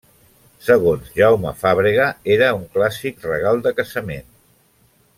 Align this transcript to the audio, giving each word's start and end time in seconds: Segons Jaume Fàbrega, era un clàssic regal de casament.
Segons 0.67 1.11
Jaume 1.19 1.51
Fàbrega, 1.59 2.07
era 2.39 2.49
un 2.61 2.65
clàssic 2.79 3.23
regal 3.31 3.63
de 3.69 3.75
casament. 3.83 4.29